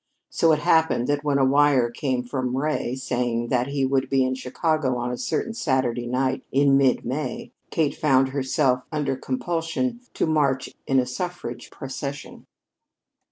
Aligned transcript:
So 0.31 0.51
it 0.51 0.57
happened 0.57 1.05
that 1.09 1.23
when 1.23 1.37
a 1.37 1.45
wire 1.45 1.91
came 1.91 2.23
from 2.23 2.57
Ray 2.57 2.95
saying 2.95 3.49
that 3.49 3.67
he 3.67 3.85
would 3.85 4.09
be 4.09 4.25
in 4.25 4.33
Chicago 4.33 4.97
on 4.97 5.11
a 5.11 5.15
certain 5.17 5.53
Saturday 5.53 6.07
night 6.07 6.43
in 6.51 6.75
mid 6.75 7.05
May, 7.05 7.51
Kate 7.69 7.93
found 7.95 8.29
herself 8.29 8.81
under 8.91 9.15
compulsion 9.15 10.01
to 10.15 10.25
march 10.25 10.71
in 10.87 10.97
a 10.99 11.05
suffrage 11.05 11.69
procession. 11.69 12.47